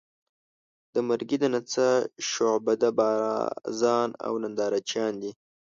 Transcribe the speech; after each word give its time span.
د 0.93 0.95
مرګي 1.07 1.37
د 1.41 1.45
نڅا 1.53 1.89
شعبده 2.29 2.89
بازان 2.99 4.09
او 4.25 4.33
نندارچیان 4.43 5.13
دي. 5.21 5.31